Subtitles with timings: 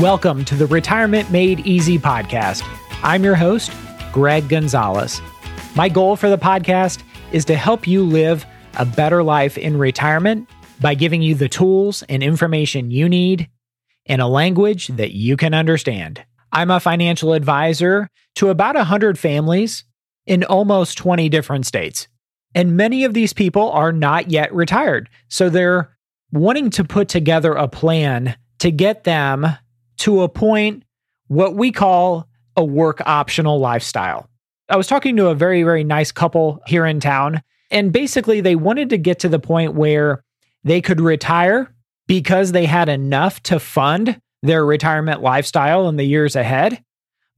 [0.00, 2.62] Welcome to the Retirement Made Easy podcast.
[3.02, 3.72] I'm your host,
[4.12, 5.20] Greg Gonzalez.
[5.74, 7.02] My goal for the podcast
[7.32, 10.48] is to help you live a better life in retirement
[10.80, 13.50] by giving you the tools and information you need
[14.04, 16.24] in a language that you can understand.
[16.52, 19.82] I'm a financial advisor to about 100 families
[20.26, 22.06] in almost 20 different states.
[22.54, 25.08] And many of these people are not yet retired.
[25.26, 25.98] So they're
[26.30, 29.58] wanting to put together a plan to get them
[29.98, 30.84] to a point
[31.28, 34.28] what we call a work optional lifestyle.
[34.68, 38.56] I was talking to a very, very nice couple here in town, and basically they
[38.56, 40.24] wanted to get to the point where
[40.64, 41.72] they could retire
[42.06, 46.82] because they had enough to fund their retirement lifestyle in the years ahead.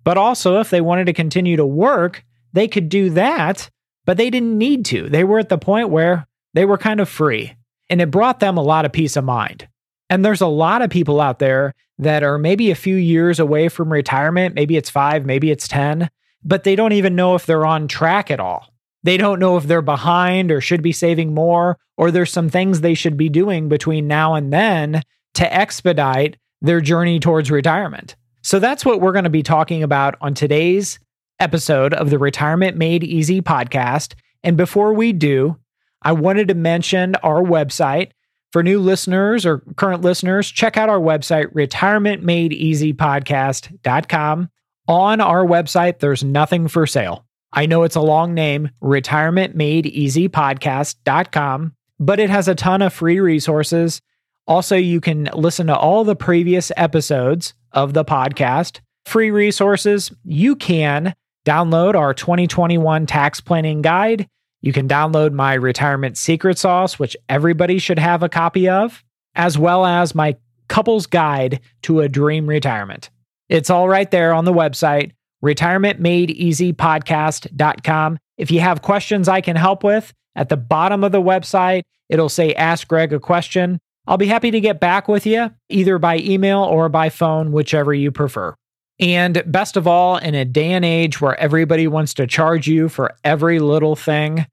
[0.04, 3.70] But also, if they wanted to continue to work, they could do that,
[4.06, 5.08] but they didn't need to.
[5.08, 7.54] They were at the point where they were kind of free,
[7.88, 9.68] and it brought them a lot of peace of mind.
[10.08, 13.68] And there's a lot of people out there that are maybe a few years away
[13.68, 14.54] from retirement.
[14.54, 16.10] Maybe it's five, maybe it's 10,
[16.42, 18.72] but they don't even know if they're on track at all.
[19.02, 22.80] They don't know if they're behind or should be saving more, or there's some things
[22.80, 25.02] they should be doing between now and then
[25.34, 28.16] to expedite their journey towards retirement.
[28.42, 30.98] So that's what we're going to be talking about on today's
[31.38, 34.14] episode of the Retirement Made Easy podcast.
[34.42, 35.58] And before we do,
[36.02, 38.12] I wanted to mention our website.
[38.52, 44.50] For new listeners or current listeners, check out our website, retirementmadeeasypodcast.com.
[44.88, 47.26] On our website, there's nothing for sale.
[47.52, 54.02] I know it's a long name, retirementmadeeasypodcast.com, but it has a ton of free resources.
[54.46, 58.80] Also, you can listen to all the previous episodes of the podcast.
[59.04, 60.10] Free resources.
[60.24, 61.14] You can
[61.46, 64.26] download our 2021 tax planning guide.
[64.62, 69.02] You can download my retirement secret sauce, which everybody should have a copy of,
[69.34, 70.36] as well as my
[70.68, 73.10] couple's guide to a dream retirement.
[73.48, 75.12] It's all right there on the website,
[75.44, 78.18] retirementmadeeasypodcast.com.
[78.38, 82.28] If you have questions I can help with, at the bottom of the website, it'll
[82.28, 83.80] say Ask Greg a question.
[84.06, 87.92] I'll be happy to get back with you either by email or by phone, whichever
[87.92, 88.54] you prefer.
[89.00, 92.88] And best of all, in a day and age where everybody wants to charge you
[92.88, 94.46] for every little thing,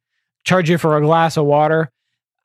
[0.45, 1.89] charge you for a glass of water,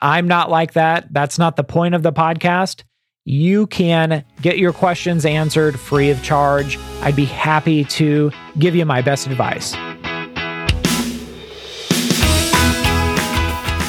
[0.00, 1.12] I'm not like that.
[1.12, 2.82] That's not the point of the podcast.
[3.24, 6.76] You can get your questions answered free of charge.
[7.02, 9.76] I'd be happy to give you my best advice.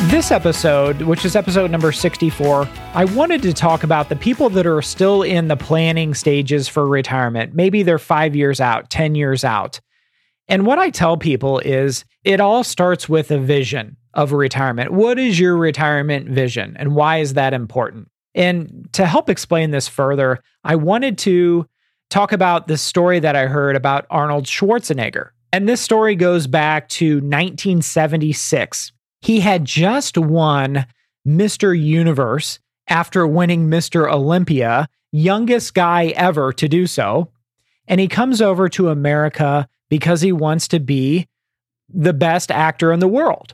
[0.08, 4.68] This episode, which is episode number 64, I wanted to talk about the people that
[4.68, 7.56] are still in the planning stages for retirement.
[7.56, 9.80] Maybe they're five years out, 10 years out.
[10.48, 14.92] And what I tell people is it all starts with a vision of retirement.
[14.92, 18.10] What is your retirement vision and why is that important?
[18.36, 21.68] And to help explain this further, I wanted to
[22.10, 25.30] talk about the story that I heard about Arnold Schwarzenegger.
[25.52, 28.93] And this story goes back to 1976.
[29.24, 30.86] He had just won
[31.26, 31.80] Mr.
[31.80, 34.12] Universe after winning Mr.
[34.12, 37.30] Olympia, youngest guy ever to do so.
[37.88, 41.30] And he comes over to America because he wants to be
[41.88, 43.54] the best actor in the world.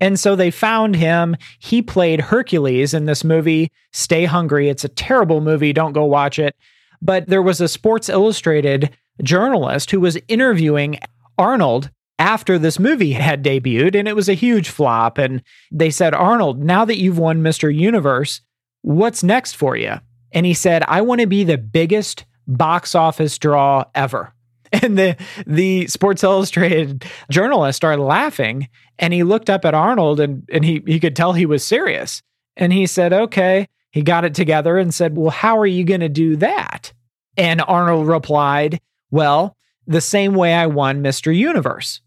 [0.00, 1.36] And so they found him.
[1.60, 4.68] He played Hercules in this movie, Stay Hungry.
[4.68, 5.72] It's a terrible movie.
[5.72, 6.56] Don't go watch it.
[7.00, 8.90] But there was a Sports Illustrated
[9.22, 10.98] journalist who was interviewing
[11.38, 15.18] Arnold after this movie had debuted and it was a huge flop.
[15.18, 15.42] And
[15.72, 17.74] they said, Arnold, now that you've won Mr.
[17.74, 18.40] Universe,
[18.82, 20.00] what's next for you?
[20.32, 24.32] And he said, I want to be the biggest box office draw ever.
[24.82, 25.16] And the
[25.46, 30.82] the Sports Illustrated journalist started laughing and he looked up at Arnold and, and he,
[30.84, 32.22] he could tell he was serious.
[32.56, 33.68] And he said, Okay.
[33.92, 36.92] He got it together and said, Well, how are you going to do that?
[37.36, 38.80] And Arnold replied,
[39.12, 41.32] Well, the same way I won Mr.
[41.32, 42.00] Universe.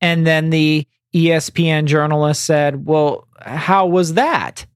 [0.00, 4.66] And then the ESPN journalist said, Well, how was that?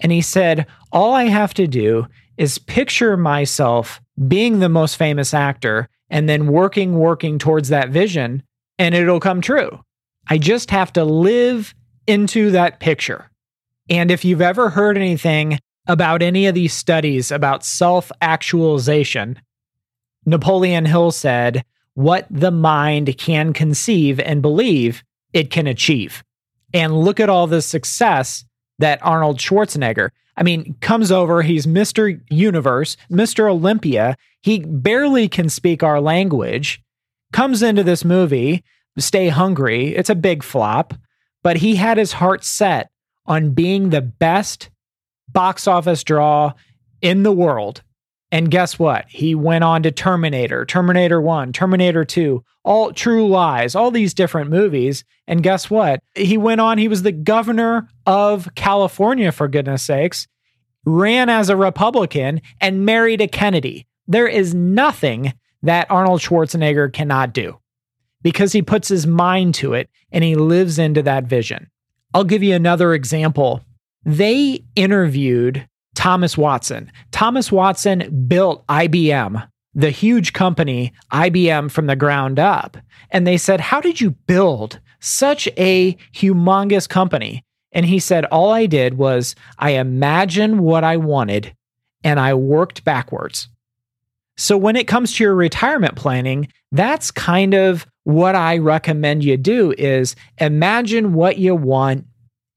[0.00, 2.06] And he said, All I have to do
[2.36, 8.42] is picture myself being the most famous actor and then working, working towards that vision,
[8.78, 9.80] and it'll come true.
[10.28, 11.74] I just have to live
[12.06, 13.30] into that picture.
[13.90, 19.40] And if you've ever heard anything about any of these studies about self actualization,
[20.26, 21.64] Napoleon Hill said,
[21.98, 25.02] what the mind can conceive and believe
[25.32, 26.22] it can achieve.
[26.72, 28.44] And look at all the success
[28.78, 31.42] that Arnold Schwarzenegger, I mean, comes over.
[31.42, 32.20] He's Mr.
[32.30, 33.50] Universe, Mr.
[33.50, 34.16] Olympia.
[34.42, 36.80] He barely can speak our language,
[37.32, 38.62] comes into this movie,
[38.96, 39.96] Stay Hungry.
[39.96, 40.94] It's a big flop,
[41.42, 42.90] but he had his heart set
[43.26, 44.70] on being the best
[45.28, 46.52] box office draw
[47.02, 47.82] in the world.
[48.30, 49.06] And guess what?
[49.08, 54.50] He went on to Terminator, Terminator 1, Terminator 2, all True Lies, all these different
[54.50, 55.04] movies.
[55.26, 56.02] And guess what?
[56.14, 60.28] He went on, he was the governor of California, for goodness sakes,
[60.84, 63.86] ran as a Republican, and married a Kennedy.
[64.06, 65.32] There is nothing
[65.62, 67.58] that Arnold Schwarzenegger cannot do
[68.22, 71.70] because he puts his mind to it and he lives into that vision.
[72.14, 73.62] I'll give you another example.
[74.04, 76.92] They interviewed Thomas Watson.
[77.10, 82.76] Thomas Watson built IBM, the huge company IBM from the ground up.
[83.10, 87.44] And they said, How did you build such a humongous company?
[87.72, 91.52] And he said, All I did was I imagined what I wanted
[92.04, 93.48] and I worked backwards.
[94.36, 99.36] So when it comes to your retirement planning, that's kind of what I recommend you
[99.36, 102.06] do is imagine what you want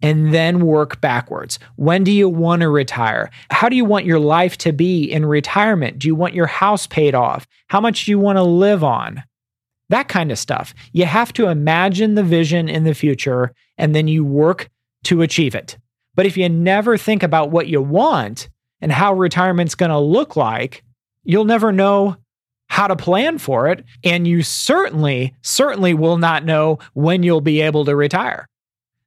[0.02, 1.60] and then work backwards.
[1.76, 3.30] When do you want to retire?
[3.50, 6.00] How do you want your life to be in retirement?
[6.00, 7.48] Do you want your house paid off?
[7.68, 9.24] How much do you want to live on?
[9.90, 10.74] That kind of stuff.
[10.94, 14.70] You have to imagine the vision in the future and then you work
[15.04, 15.78] to achieve it.
[16.16, 18.50] But if you never think about what you want
[18.80, 20.84] and how retirement's going to look like,
[21.24, 22.18] you'll never know
[22.68, 23.84] how to plan for it.
[24.04, 28.48] And you certainly, certainly will not know when you'll be able to retire.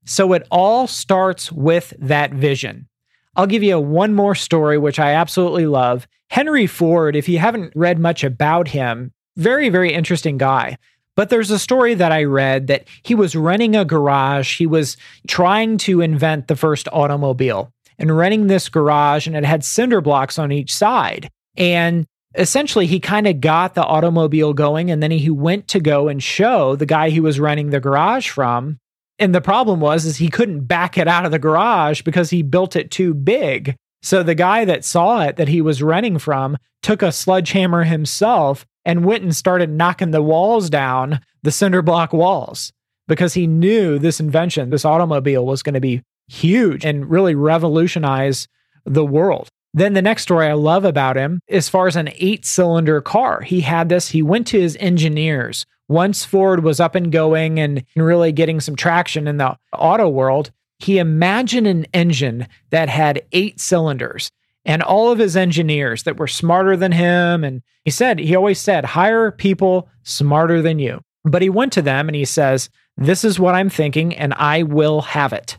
[0.04, 2.88] So it all starts with that vision.
[3.36, 6.06] I'll give you one more story, which I absolutely love.
[6.30, 10.78] Henry Ford, if you haven't read much about him, very, very interesting guy.
[11.16, 14.58] But there's a story that I read that he was renting a garage.
[14.58, 14.96] He was
[15.28, 20.38] trying to invent the first automobile and renting this garage, and it had cinder blocks
[20.38, 21.30] on each side.
[21.56, 26.08] And essentially, he kind of got the automobile going, and then he went to go
[26.08, 28.80] and show the guy he was renting the garage from
[29.18, 32.42] and the problem was is he couldn't back it out of the garage because he
[32.42, 33.76] built it too big.
[34.02, 38.66] So the guy that saw it that he was running from took a sledgehammer himself
[38.84, 42.72] and went and started knocking the walls down, the cinder block walls,
[43.08, 48.46] because he knew this invention, this automobile was going to be huge and really revolutionize
[48.84, 49.48] the world.
[49.72, 53.40] Then the next story I love about him, as far as an eight cylinder car,
[53.40, 54.08] he had this.
[54.10, 58.76] He went to his engineers once Ford was up and going and really getting some
[58.76, 64.30] traction in the auto world, he imagined an engine that had eight cylinders
[64.64, 67.44] and all of his engineers that were smarter than him.
[67.44, 71.00] And he said, he always said, hire people smarter than you.
[71.24, 74.62] But he went to them and he says, This is what I'm thinking, and I
[74.62, 75.56] will have it.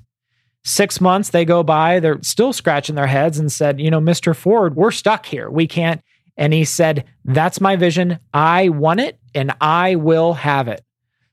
[0.64, 4.36] Six months they go by, they're still scratching their heads and said, You know, Mr.
[4.36, 5.50] Ford, we're stuck here.
[5.50, 6.02] We can't.
[6.38, 8.20] And he said, That's my vision.
[8.34, 10.82] I want it and I will have it.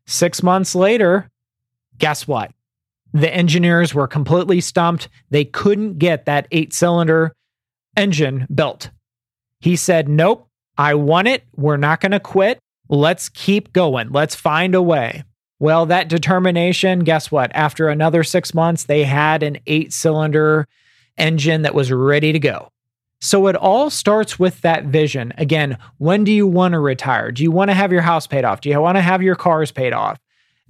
[0.07, 1.29] Six months later,
[1.99, 2.53] guess what?
[3.13, 5.09] The engineers were completely stumped.
[5.31, 7.35] They couldn't get that eight cylinder
[7.97, 8.91] engine built.
[9.61, 11.45] He said, Nope, I want it.
[11.55, 12.59] We're not going to quit.
[12.89, 14.11] Let's keep going.
[14.11, 15.25] Let's find a way.
[15.59, 17.53] Well, that determination, guess what?
[17.55, 20.67] After another six months, they had an eight cylinder
[21.17, 22.72] engine that was ready to go.
[23.25, 25.33] So it all starts with that vision.
[25.39, 27.31] Again, when do you want to retire?
[27.31, 28.61] Do you want to have your house paid off?
[28.61, 30.19] Do you want to have your cars paid off?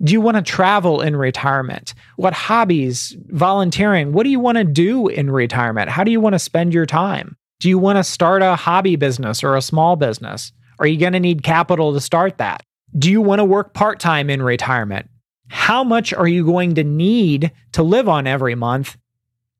[0.05, 1.95] Do you want to travel in retirement?
[2.17, 4.13] What hobbies, volunteering?
[4.13, 5.89] What do you want to do in retirement?
[5.89, 7.39] How do you want to spend your time?
[7.59, 10.53] Do you want to start a hobby business or a small business?
[10.79, 12.63] Are you going to need capital to start that?
[12.99, 15.09] Do you want to work part time in retirement?
[15.49, 18.99] How much are you going to need to live on every month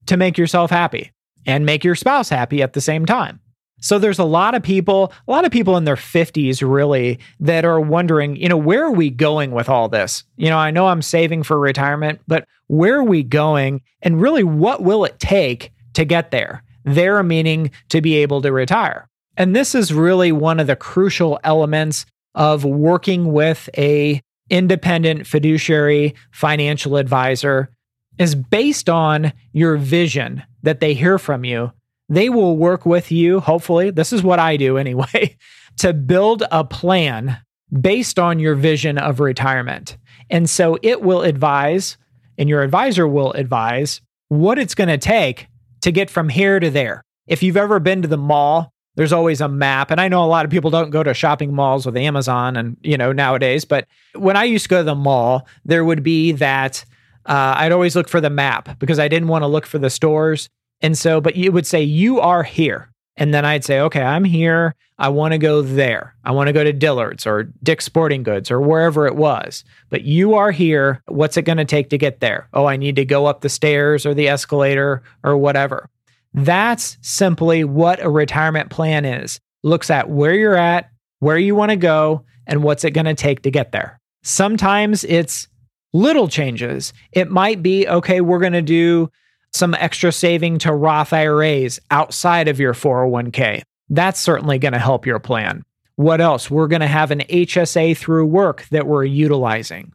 [0.07, 1.11] to make yourself happy?
[1.47, 3.41] And make your spouse happy at the same time.
[3.83, 7.65] So there's a lot of people, a lot of people in their 50s really that
[7.65, 10.23] are wondering, you know, where are we going with all this?
[10.37, 14.45] You know, I know I'm saving for retirement, but where are we going and really
[14.45, 16.63] what will it take to get there?
[16.85, 19.09] There meaning to be able to retire.
[19.37, 22.07] And this is really one of the crucial elements
[22.37, 27.71] of working with a independent fiduciary financial advisor
[28.19, 31.73] is based on your vision that they hear from you.
[32.09, 33.91] They will work with you, hopefully.
[33.91, 35.37] This is what I do anyway,
[35.79, 37.39] to build a plan
[37.81, 39.97] based on your vision of retirement.
[40.29, 41.97] And so it will advise,
[42.39, 45.49] and your advisor will advise what it's going to take
[45.83, 47.03] to get from here to there.
[47.27, 49.91] If you've ever been to the mall, there's always a map.
[49.91, 52.77] And I know a lot of people don't go to shopping malls with Amazon and,
[52.83, 56.33] you know, nowadays, but when I used to go to the mall, there would be
[56.33, 56.85] that
[57.27, 59.91] uh, I'd always look for the map because I didn't want to look for the
[59.91, 60.49] stores.
[60.81, 62.89] And so, but you would say, You are here.
[63.17, 64.75] And then I'd say, Okay, I'm here.
[64.99, 66.15] I want to go there.
[66.25, 69.65] I want to go to Dillard's or Dick's Sporting Goods or wherever it was.
[69.91, 71.03] But you are here.
[71.07, 72.49] What's it going to take to get there?
[72.53, 75.89] Oh, I need to go up the stairs or the escalator or whatever.
[76.35, 79.41] That's simply what a retirement plan is.
[79.63, 83.15] Looks at where you're at, where you want to go, and what's it going to
[83.15, 84.01] take to get there.
[84.23, 85.49] Sometimes it's
[85.93, 86.93] little changes.
[87.13, 89.11] It might be okay, we're going to do
[89.53, 93.63] some extra saving to Roth IRAs outside of your 401k.
[93.91, 95.63] That's certainly going to help your plan.
[95.97, 96.51] What else?
[96.51, 99.93] We're going to have an HSA through work that we're utilizing.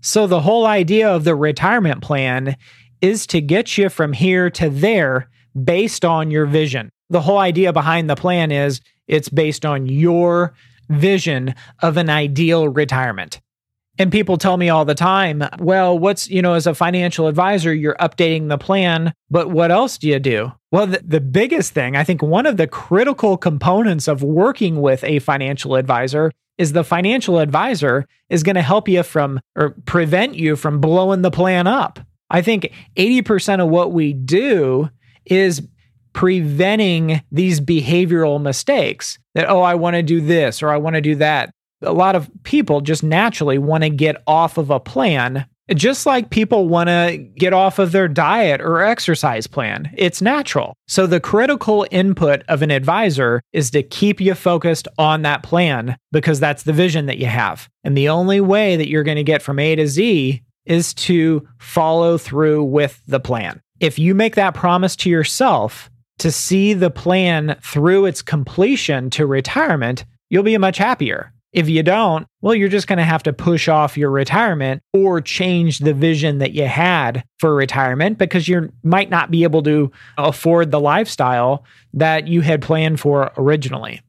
[0.00, 2.56] So, the whole idea of the retirement plan
[3.00, 5.28] is to get you from here to there
[5.64, 6.90] based on your vision.
[7.10, 10.54] The whole idea behind the plan is it's based on your
[10.88, 13.40] vision of an ideal retirement.
[13.98, 17.72] And people tell me all the time, well, what's, you know, as a financial advisor,
[17.72, 20.52] you're updating the plan, but what else do you do?
[20.70, 25.02] Well, the, the, biggest thing, I think one of the critical components of working with
[25.04, 30.34] a financial advisor is the financial advisor is going to help you from or prevent
[30.34, 31.98] you from blowing the plan up.
[32.30, 34.90] I think 80% of what we do
[35.24, 35.62] is
[36.12, 41.02] preventing these behavioral mistakes that, oh, I want to do this or I want to
[41.02, 41.52] do that.
[41.82, 46.30] A lot of people just naturally want to get off of a plan, just like
[46.30, 49.92] people want to get off of their diet or exercise plan.
[49.96, 50.74] It's natural.
[50.88, 55.96] So, the critical input of an advisor is to keep you focused on that plan
[56.12, 57.68] because that's the vision that you have.
[57.84, 61.46] And the only way that you're going to get from A to Z is to
[61.58, 63.60] follow through with the plan.
[63.80, 69.26] If you make that promise to yourself to see the plan through its completion to
[69.26, 71.32] retirement, you'll be much happier.
[71.56, 75.22] If you don't, well, you're just going to have to push off your retirement or
[75.22, 79.90] change the vision that you had for retirement because you might not be able to
[80.18, 84.02] afford the lifestyle that you had planned for originally.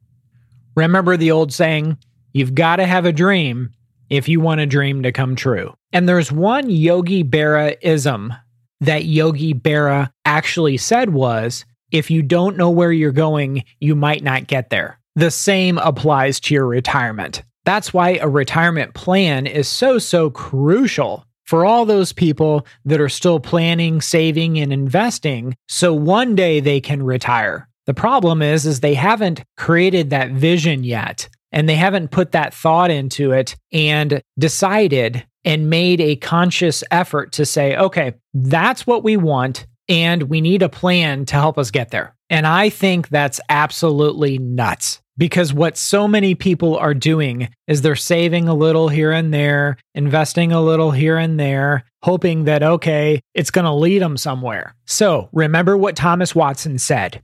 [0.75, 1.97] Remember the old saying,
[2.33, 3.71] you've got to have a dream
[4.09, 5.73] if you want a dream to come true.
[5.93, 8.33] And there's one Yogi Berra ism
[8.81, 11.63] that Yogi Berra actually said was
[11.93, 14.99] if you don't know where you're going, you might not get there.
[15.17, 17.41] The same applies to your retirement.
[17.65, 23.09] That's why a retirement plan is so, so crucial for all those people that are
[23.09, 27.67] still planning, saving, and investing so one day they can retire.
[27.87, 32.53] The problem is is they haven't created that vision yet and they haven't put that
[32.53, 39.03] thought into it and decided and made a conscious effort to say, okay, that's what
[39.03, 39.65] we want.
[39.89, 42.15] And we need a plan to help us get there.
[42.29, 47.95] And I think that's absolutely nuts because what so many people are doing is they're
[47.95, 53.19] saving a little here and there, investing a little here and there, hoping that, okay,
[53.33, 54.75] it's going to lead them somewhere.
[54.85, 57.21] So remember what Thomas Watson said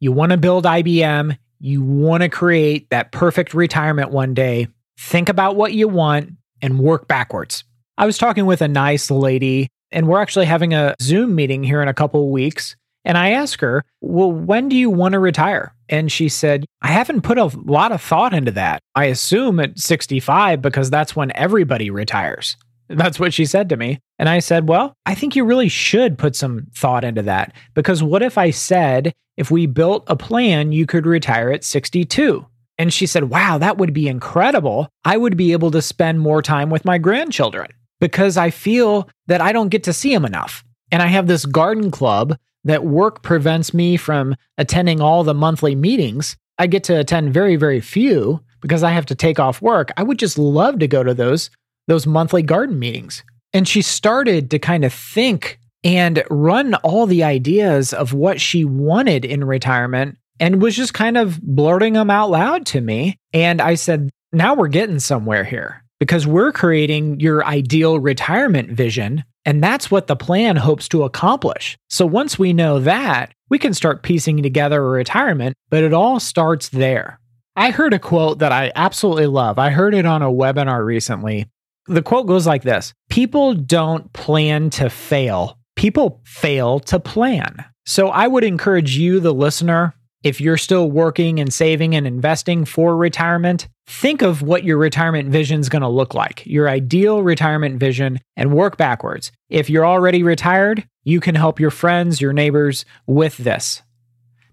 [0.00, 4.68] you want to build IBM, you want to create that perfect retirement one day.
[4.98, 7.64] Think about what you want and work backwards.
[7.96, 11.80] I was talking with a nice lady, and we're actually having a Zoom meeting here
[11.80, 12.76] in a couple weeks.
[13.04, 15.74] And I asked her, Well, when do you want to retire?
[15.88, 18.80] And she said, I haven't put a lot of thought into that.
[18.94, 22.56] I assume at 65 because that's when everybody retires.
[22.88, 24.00] That's what she said to me.
[24.18, 27.54] And I said, Well, I think you really should put some thought into that.
[27.74, 32.46] Because what if I said, if we built a plan, you could retire at 62?
[32.78, 34.88] And she said, Wow, that would be incredible.
[35.04, 37.70] I would be able to spend more time with my grandchildren
[38.00, 40.64] because I feel that I don't get to see them enough.
[40.90, 45.74] And I have this garden club that work prevents me from attending all the monthly
[45.74, 46.36] meetings.
[46.58, 49.92] I get to attend very, very few because I have to take off work.
[49.96, 51.50] I would just love to go to those
[51.86, 53.22] those monthly garden meetings.
[53.52, 58.64] And she started to kind of think and run all the ideas of what she
[58.64, 63.18] wanted in retirement and was just kind of blurting them out loud to me.
[63.32, 69.24] And I said, now we're getting somewhere here because we're creating your ideal retirement vision.
[69.44, 71.76] And that's what the plan hopes to accomplish.
[71.90, 76.18] So once we know that, we can start piecing together a retirement, but it all
[76.18, 77.20] starts there.
[77.56, 79.58] I heard a quote that I absolutely love.
[79.58, 81.46] I heard it on a webinar recently.
[81.86, 87.64] The quote goes like this People don't plan to fail, people fail to plan.
[87.86, 89.94] So I would encourage you, the listener,
[90.24, 95.28] if you're still working and saving and investing for retirement, think of what your retirement
[95.28, 99.30] vision is going to look like, your ideal retirement vision, and work backwards.
[99.50, 103.82] If you're already retired, you can help your friends, your neighbors with this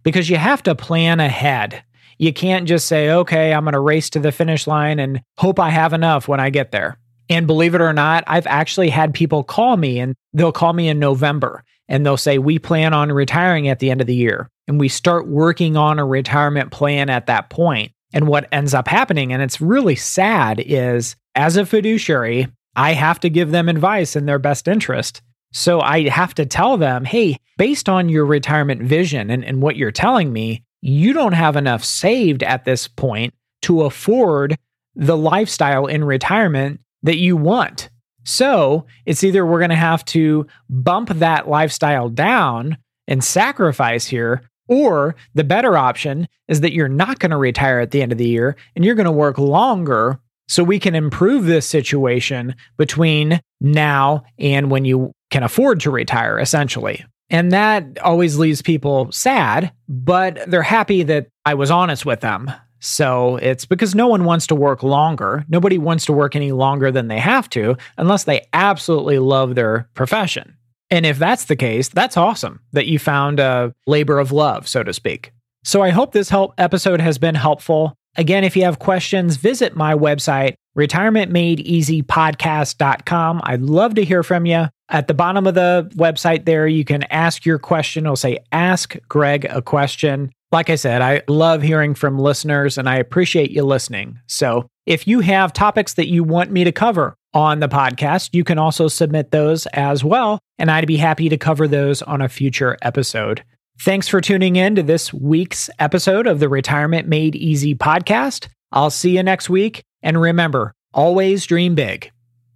[0.03, 1.83] because you have to plan ahead.
[2.17, 5.59] You can't just say, okay, I'm going to race to the finish line and hope
[5.59, 6.97] I have enough when I get there.
[7.29, 10.89] And believe it or not, I've actually had people call me and they'll call me
[10.89, 14.49] in November and they'll say, We plan on retiring at the end of the year
[14.71, 17.91] and we start working on a retirement plan at that point.
[18.13, 22.47] And what ends up happening, and it's really sad, is as a fiduciary,
[22.77, 25.21] I have to give them advice in their best interest.
[25.51, 29.75] So I have to tell them, hey, based on your retirement vision and, and what
[29.75, 34.55] you're telling me, you don't have enough saved at this point to afford
[34.95, 37.89] the lifestyle in retirement that you want.
[38.23, 44.49] So it's either we're going to have to bump that lifestyle down and sacrifice here,
[44.71, 48.17] or the better option is that you're not going to retire at the end of
[48.17, 53.41] the year and you're going to work longer so we can improve this situation between
[53.59, 57.05] now and when you can afford to retire, essentially.
[57.29, 62.51] And that always leaves people sad, but they're happy that I was honest with them.
[62.79, 65.45] So it's because no one wants to work longer.
[65.49, 69.89] Nobody wants to work any longer than they have to unless they absolutely love their
[69.93, 70.57] profession.
[70.91, 74.83] And if that's the case, that's awesome that you found a labor of love, so
[74.83, 75.31] to speak.
[75.63, 77.95] So I hope this help episode has been helpful.
[78.17, 83.41] Again, if you have questions, visit my website, retirementmadeeasypodcast.com.
[83.43, 84.65] I'd love to hear from you.
[84.89, 88.05] At the bottom of the website there, you can ask your question.
[88.05, 90.33] It'll say, Ask Greg a question.
[90.51, 94.19] Like I said, I love hearing from listeners and I appreciate you listening.
[94.27, 98.43] So if you have topics that you want me to cover on the podcast, you
[98.43, 100.39] can also submit those as well.
[100.57, 103.43] And I'd be happy to cover those on a future episode.
[103.79, 108.47] Thanks for tuning in to this week's episode of the Retirement Made Easy podcast.
[108.71, 109.83] I'll see you next week.
[110.03, 112.11] And remember, always dream big.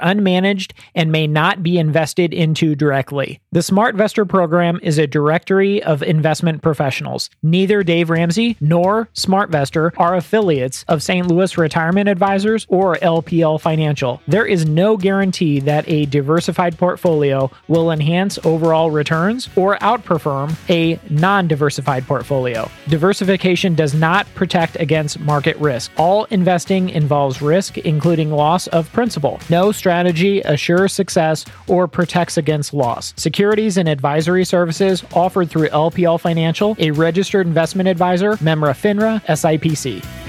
[0.00, 3.40] unmanaged and may not be invested into directly.
[3.52, 7.30] The SmartVestor program is a directory of investment professionals.
[7.42, 11.26] Neither Dave Ramsey nor SmartVestor are affiliates of St.
[11.26, 14.22] Louis Retirement Advisors or LPL Financial.
[14.26, 20.98] There is no guarantee that a diversified portfolio will enhance overall returns or outperform a
[21.10, 22.70] non diversified portfolio.
[22.88, 25.90] Diversification does not protect against market risk.
[25.96, 29.40] All investing involves risk, including loss of principal.
[29.50, 33.12] No strategy assures success or protects against loss.
[33.16, 40.21] Securities and advisory services offered through LPL Financial, a registered investment advisor, member FINRA, SIPC.